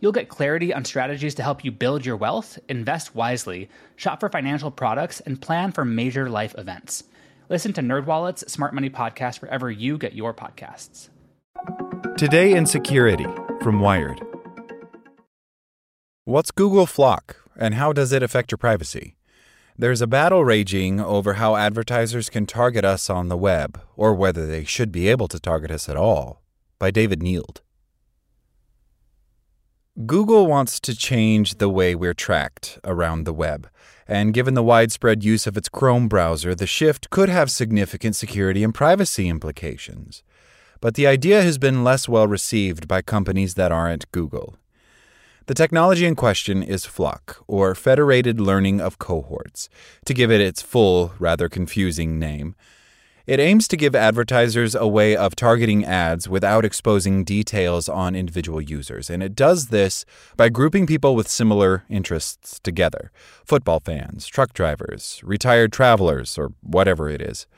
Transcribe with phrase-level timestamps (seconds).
[0.00, 4.28] You'll get clarity on strategies to help you build your wealth, invest wisely, shop for
[4.28, 7.04] financial products, and plan for major life events.
[7.48, 11.08] Listen to NerdWallet's Smart Money Podcast wherever you get your podcasts.
[12.18, 13.26] Today in Security
[13.62, 14.20] from Wired.
[16.24, 19.16] What's Google FLoC and how does it affect your privacy?
[19.78, 24.46] There's a battle raging over how advertisers can target us on the web, or whether
[24.46, 26.42] they should be able to target us at all,
[26.78, 27.60] by David Neild.
[30.04, 33.66] Google wants to change the way we're tracked around the web,
[34.06, 38.62] and given the widespread use of its Chrome browser, the shift could have significant security
[38.62, 40.22] and privacy implications.
[40.82, 44.58] But the idea has been less well received by companies that aren't Google.
[45.46, 49.70] The technology in question is FLoC, or Federated Learning of Cohorts,
[50.04, 52.54] to give it its full, rather confusing name.
[53.26, 58.60] It aims to give advertisers a way of targeting ads without exposing details on individual
[58.60, 60.04] users, and it does this
[60.36, 63.10] by grouping people with similar interests together
[63.44, 67.48] football fans, truck drivers, retired travelers, or whatever it is.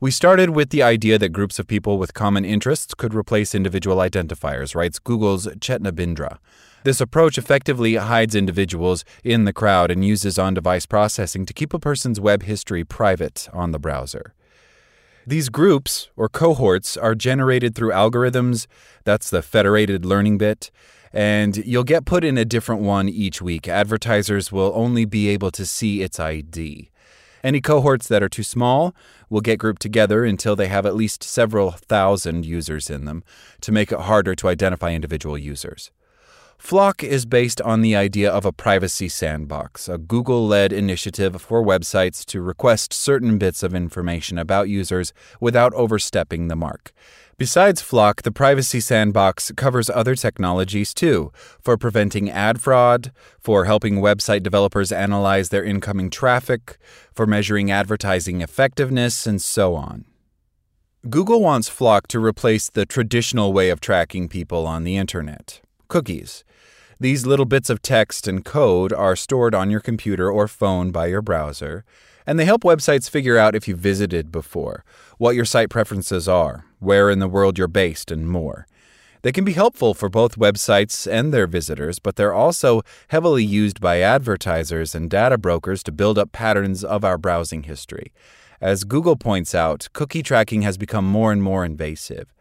[0.00, 3.96] We started with the idea that groups of people with common interests could replace individual
[3.96, 6.36] identifiers, writes Google's Chetna Bindra.
[6.84, 11.72] This approach effectively hides individuals in the crowd and uses on device processing to keep
[11.72, 14.34] a person's web history private on the browser.
[15.28, 18.68] These groups, or cohorts, are generated through algorithms.
[19.02, 20.70] That's the federated learning bit.
[21.12, 23.66] And you'll get put in a different one each week.
[23.66, 26.90] Advertisers will only be able to see its ID.
[27.42, 28.94] Any cohorts that are too small
[29.28, 33.24] will get grouped together until they have at least several thousand users in them
[33.62, 35.90] to make it harder to identify individual users.
[36.58, 41.62] FLoC is based on the idea of a privacy sandbox, a Google led initiative for
[41.62, 46.92] websites to request certain bits of information about users without overstepping the mark.
[47.38, 51.30] Besides FLoC, the Privacy Sandbox covers other technologies too,
[51.60, 56.78] for preventing ad fraud, for helping website developers analyze their incoming traffic,
[57.12, 60.06] for measuring advertising effectiveness, and so on.
[61.10, 66.44] Google wants FLoC to replace the traditional way of tracking people on the internet cookies.
[66.98, 71.06] These little bits of text and code are stored on your computer or phone by
[71.06, 71.84] your browser,
[72.26, 74.84] and they help websites figure out if you visited before,
[75.18, 78.66] what your site preferences are, where in the world you're based, and more.
[79.22, 83.80] They can be helpful for both websites and their visitors, but they're also heavily used
[83.80, 88.12] by advertisers and data brokers to build up patterns of our browsing history.
[88.60, 92.32] As Google points out, cookie tracking has become more and more invasive.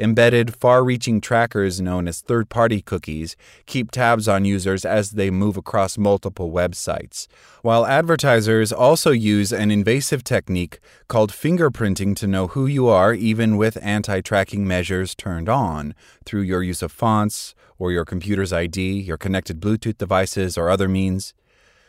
[0.00, 5.30] Embedded, far reaching trackers known as third party cookies keep tabs on users as they
[5.30, 7.26] move across multiple websites,
[7.60, 13.58] while advertisers also use an invasive technique called fingerprinting to know who you are, even
[13.58, 15.94] with anti tracking measures turned on
[16.24, 20.88] through your use of fonts or your computer's ID, your connected Bluetooth devices, or other
[20.88, 21.34] means.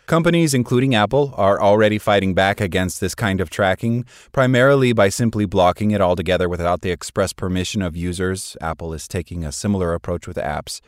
[0.08, 5.46] Companies, including Apple, are already fighting back against this kind of tracking, primarily by simply
[5.46, 8.58] blocking it altogether without the express permission of users.
[8.60, 10.82] Apple is taking a similar approach with apps.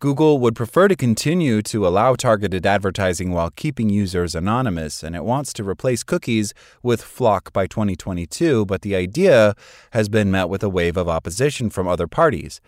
[0.00, 5.24] Google would prefer to continue to allow targeted advertising while keeping users anonymous, and it
[5.24, 6.52] wants to replace cookies
[6.82, 9.54] with FLoC by 2022, but the idea
[9.92, 12.60] has been met with a wave of opposition from other parties.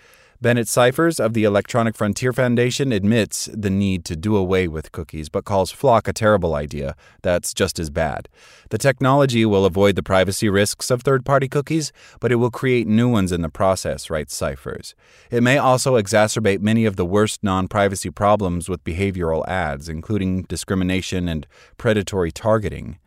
[0.43, 5.31] Bennett Cyphers of the Electronic Frontier Foundation admits the need to do away with cookies,
[5.31, 8.29] but calls FLoC a terrible idea that's just as bad.
[8.69, 11.91] The technology will avoid the privacy risks of third party cookies,
[12.21, 14.95] but it will create new ones in the process, writes Cyphers.
[15.31, 20.43] It may also exacerbate many of the worst non privacy problems with behavioral ads, including
[20.43, 21.47] discrimination and
[21.79, 22.99] predatory targeting.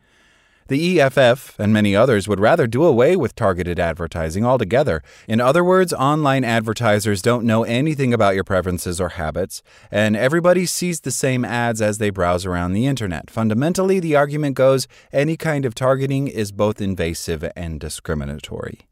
[0.70, 5.02] The EFF and many others would rather do away with targeted advertising altogether.
[5.26, 10.66] In other words, online advertisers don't know anything about your preferences or habits, and everybody
[10.66, 13.30] sees the same ads as they browse around the internet.
[13.30, 18.82] Fundamentally, the argument goes any kind of targeting is both invasive and discriminatory.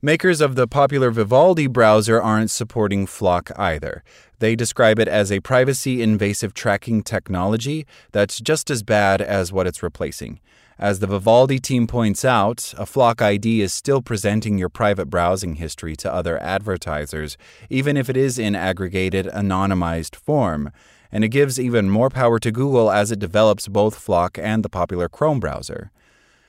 [0.00, 4.02] Makers of the popular Vivaldi browser aren't supporting FLoC either.
[4.38, 9.66] They describe it as a privacy invasive tracking technology that's just as bad as what
[9.66, 10.40] it's replacing.
[10.80, 15.56] As the Vivaldi team points out, a FLoC ID is still presenting your private browsing
[15.56, 17.36] history to other advertisers,
[17.68, 20.70] even if it is in aggregated, anonymized form.
[21.10, 24.68] And it gives even more power to Google as it develops both FLoC and the
[24.68, 25.90] popular Chrome browser.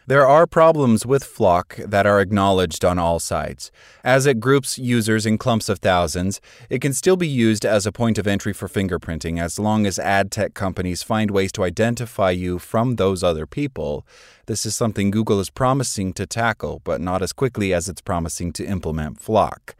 [0.09, 3.71] There are problems with FLoC that are acknowledged on all sides.
[4.03, 7.91] As it groups users in clumps of thousands, it can still be used as a
[7.91, 12.31] point of entry for fingerprinting as long as ad tech companies find ways to identify
[12.31, 14.03] you from those other people.
[14.47, 18.51] This is something Google is promising to tackle, but not as quickly as it's promising
[18.53, 19.75] to implement FLoC.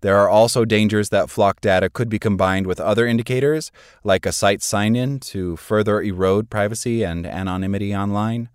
[0.00, 3.72] There are also dangers that FLoC data could be combined with other indicators,
[4.04, 8.48] like a site sign in, to further erode privacy and anonymity online.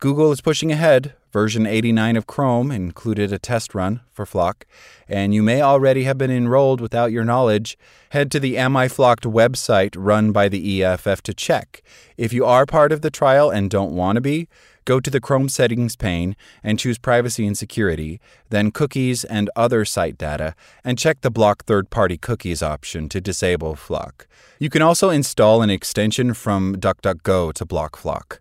[0.00, 1.12] Google is pushing ahead.
[1.30, 4.62] Version 89 of Chrome included a test run for FLoC,
[5.06, 7.76] and you may already have been enrolled without your knowledge.
[8.08, 11.82] Head to the Am I FLoCed website run by the EFF to check.
[12.16, 14.48] If you are part of the trial and don't want to be,
[14.86, 19.84] go to the Chrome settings pane and choose Privacy and Security, then Cookies and Other
[19.84, 24.24] Site Data, and check the Block Third Party Cookies option to disable FLoC.
[24.58, 28.38] You can also install an extension from DuckDuckGo to block FLoC.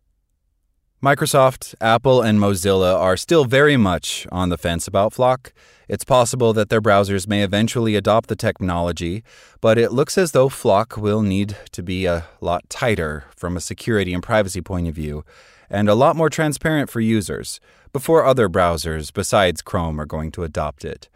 [1.01, 5.54] Microsoft, Apple, and Mozilla are still very much on the fence about FLoC.
[5.88, 9.24] It's possible that their browsers may eventually adopt the technology,
[9.62, 13.62] but it looks as though FLoC will need to be a lot tighter from a
[13.62, 15.24] security and privacy point of view,
[15.69, 17.62] and a lot more transparent for users
[17.94, 21.07] before other browsers besides Chrome are going to adopt it.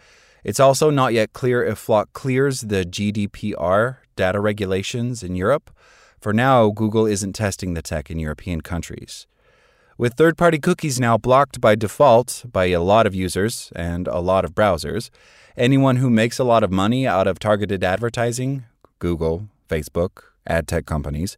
[0.46, 5.72] It's also not yet clear if FLoC clears the GDPR data regulations in Europe.
[6.22, 9.28] For now, Google isn't testing the tech in European countries.
[9.96, 14.20] With third party cookies now blocked by default by a lot of users and a
[14.20, 15.12] lot of browsers,
[15.56, 18.64] anyone who makes a lot of money out of targeted advertising,
[18.98, 21.38] Google, Facebook, ad tech companies,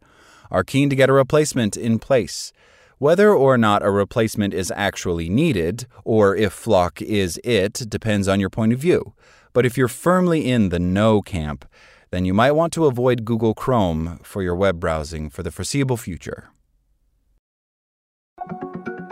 [0.50, 2.54] are keen to get a replacement in place.
[2.98, 8.40] Whether or not a replacement is actually needed, or if FLoC is it, depends on
[8.40, 9.14] your point of view.
[9.52, 11.66] But if you're firmly in the no camp,
[12.12, 15.98] then you might want to avoid Google Chrome for your web browsing for the foreseeable
[15.98, 16.52] future.